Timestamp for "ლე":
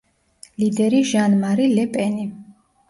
1.77-1.89